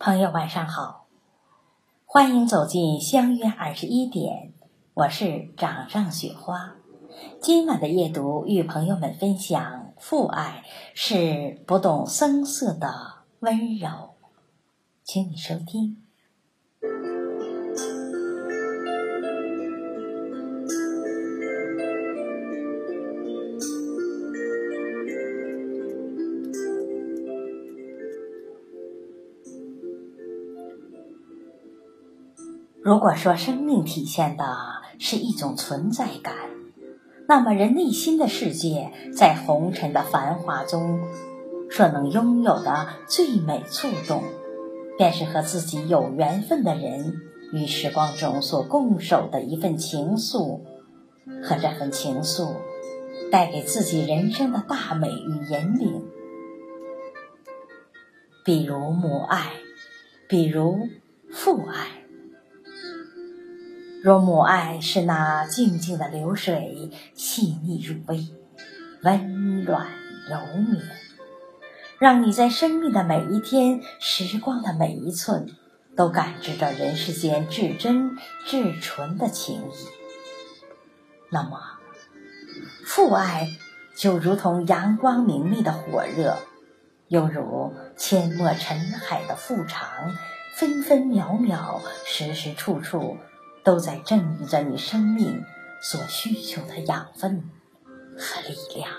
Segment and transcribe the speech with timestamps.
[0.00, 1.06] 朋友晚上好，
[2.06, 4.52] 欢迎走进相约二十一点，
[4.94, 6.76] 我是掌上雪花。
[7.42, 10.62] 今晚的夜读与朋友们分享：父爱
[10.94, 14.14] 是不动声色的温柔，
[15.02, 16.00] 请你收听。
[32.88, 34.56] 如果说生命体现的
[34.98, 36.34] 是一种存在感，
[37.28, 41.02] 那么人内心的世界在红尘的繁华中，
[41.70, 44.22] 所能拥有的最美触动，
[44.96, 47.20] 便是和自己有缘分的人
[47.52, 50.62] 与时光中所共守的一份情愫，
[51.42, 52.54] 和这份情愫
[53.30, 56.06] 带给自己人生的大美与引领。
[58.46, 59.52] 比如母爱，
[60.26, 60.88] 比如
[61.30, 61.97] 父爱。
[64.00, 68.28] 若母爱是那静静的流水，细腻入微，
[69.02, 69.88] 温暖
[70.28, 70.84] 柔绵，
[71.98, 75.48] 让你在生命的每一天、时光的每一寸，
[75.96, 79.86] 都感知着人世间至真至纯的情谊。
[81.30, 81.58] 那么，
[82.86, 83.48] 父爱
[83.96, 86.36] 就如同阳光明媚的火热，
[87.08, 90.14] 犹如阡陌尘海的复长，
[90.54, 93.16] 分分秒秒，时时处处。
[93.68, 95.44] 都在赠予着你生命
[95.82, 97.50] 所需求的养分
[98.16, 98.90] 和力量。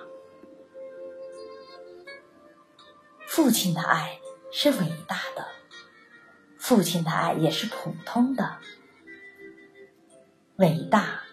[3.25, 4.19] 父亲的爱
[4.51, 5.47] 是伟大的，
[6.59, 8.57] 父亲的爱也是普通的。
[10.57, 11.23] 伟大，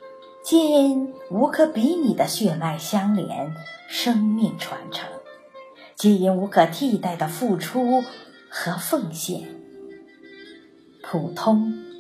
[0.43, 3.55] 皆因无可比拟的血脉相连，
[3.87, 5.11] 生命传承；
[5.95, 8.03] 皆因无可替代的付出
[8.49, 9.61] 和奉献。
[11.03, 11.96] 普通。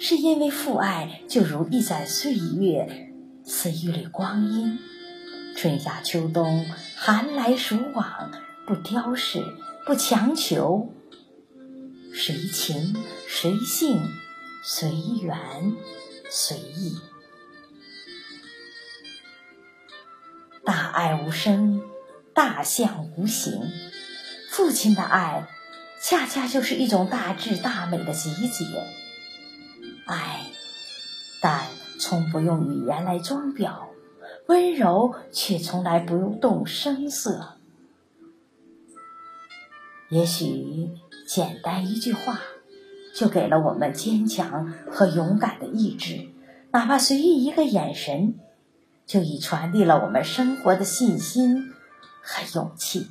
[0.00, 3.12] 是因为父爱就如一盏岁月，
[3.44, 4.78] 似一缕光阴，
[5.56, 8.30] 春夏秋冬，寒来暑往，
[8.64, 9.42] 不雕饰，
[9.84, 10.94] 不强求，
[12.14, 12.94] 谁情
[13.26, 14.00] 谁性，
[14.62, 14.88] 随
[15.20, 15.36] 缘
[16.30, 16.96] 随意。
[20.64, 21.82] 大爱无声，
[22.32, 23.52] 大象无形。
[24.50, 25.48] 父亲的爱，
[26.00, 28.64] 恰恰就是一种大智大美的集结。
[30.08, 30.46] 爱，
[31.42, 31.66] 但
[32.00, 33.88] 从不用语言来装裱，
[34.46, 37.58] 温柔却从来不用动声色。
[40.08, 40.88] 也许
[41.26, 42.40] 简单一句话，
[43.14, 46.32] 就给了我们坚强和勇敢的意志；
[46.70, 48.34] 哪怕随意一个眼神，
[49.04, 51.70] 就已传递了我们生活的信心
[52.22, 53.08] 和勇气。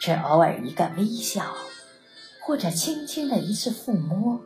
[0.00, 1.54] 只偶尔一个微笑，
[2.42, 4.40] 或者轻轻的一次抚摸。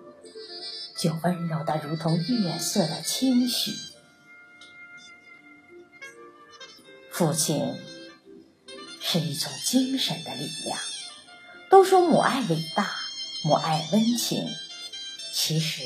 [1.00, 3.72] 就温柔的如同月色的轻许。
[7.11, 7.75] 父亲
[9.00, 10.78] 是一种精神的力量。
[11.71, 12.91] 都说母爱伟大，
[13.44, 14.44] 母爱温情。
[15.33, 15.84] 其实，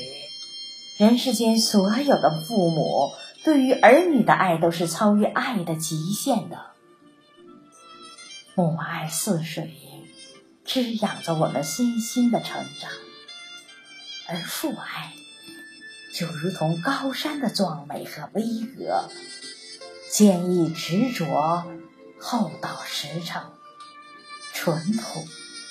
[0.97, 6.71] 人世间所有的父母对于儿女的爱，都是超越爱的极限的。
[8.55, 9.71] 母爱似水，
[10.65, 12.91] 滋养着我们身心的成长。
[14.27, 15.13] 而父爱，
[16.11, 19.07] 就如同高山的壮美和巍峨，
[20.09, 21.63] 坚毅执着，
[22.19, 23.53] 厚道实诚，
[24.51, 25.23] 淳朴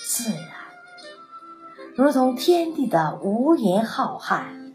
[0.05, 0.51] 自然，
[1.97, 4.73] 如同天地的无垠浩瀚，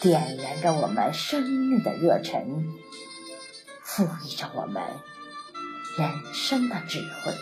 [0.00, 2.66] 点燃着我们生命的热忱，
[3.84, 4.82] 赋予着我们
[5.96, 7.32] 人生的智慧。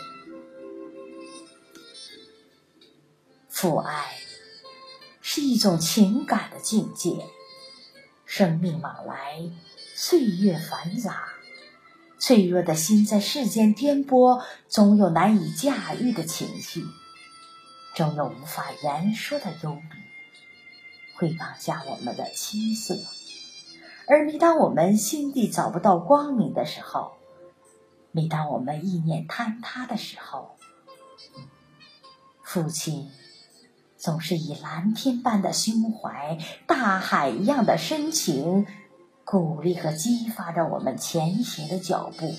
[3.49, 4.22] 父爱。
[5.35, 7.25] 是一种情感的境界。
[8.23, 9.49] 生命往来，
[9.95, 11.23] 岁月繁杂，
[12.19, 16.85] 脆弱的心在世间颠簸，总有难以驾驭的情绪，
[17.95, 22.95] 总有无法言说的忧虑，会绑架我们的青涩。
[24.05, 27.13] 而每当我们心底找不到光明的时候，
[28.11, 30.55] 每当我们意念坍塌的时候，
[32.43, 33.09] 父亲。
[34.03, 38.67] 总是以蓝天般的胸怀、大海一样的深情，
[39.23, 42.35] 鼓励和激发着我们前行的脚步，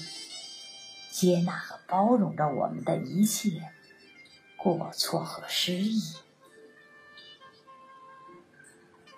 [1.10, 3.62] 接纳和包容着我们的一切
[4.58, 6.02] 过错和失意。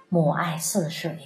[0.08, 1.18] 母爱似水，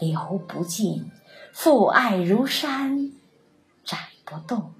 [0.00, 1.08] 流不尽；
[1.52, 3.12] 父爱如山，
[3.84, 4.74] 载不动。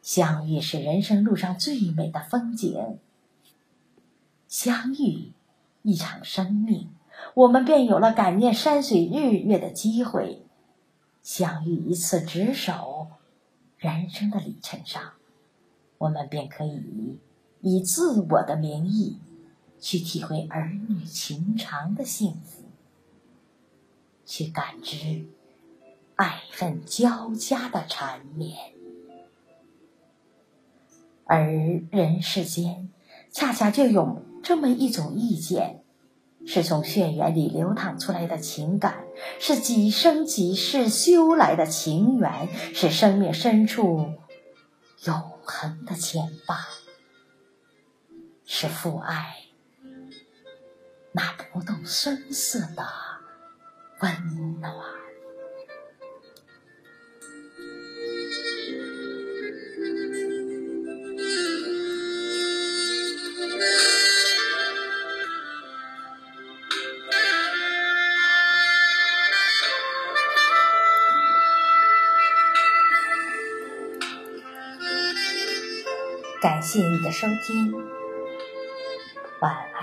[0.00, 3.00] 相遇是人生路上最美的风景。
[4.56, 5.32] 相遇，
[5.82, 6.88] 一场生命，
[7.34, 10.46] 我们便有了感念山水日月的机会；
[11.22, 13.08] 相遇一次执手，
[13.76, 15.12] 人生的里程上，
[15.98, 17.18] 我们便可以
[17.60, 19.18] 以自我的名义，
[19.78, 22.62] 去体会儿女情长的幸福，
[24.24, 25.26] 去感知
[26.14, 28.56] 爱恨交加的缠绵。
[31.26, 31.44] 而
[31.90, 32.88] 人世间，
[33.30, 35.82] 恰恰就有这么一种意见，
[36.46, 39.04] 是从血缘里流淌出来的情感，
[39.40, 44.12] 是几生几世修来的情缘，是生命深处
[45.02, 46.58] 永恒的牵绊，
[48.44, 49.34] 是父爱
[51.10, 52.86] 那不动声色的
[53.98, 54.72] 温暖。
[76.46, 77.74] 感谢你的收听，
[79.40, 79.75] 晚安。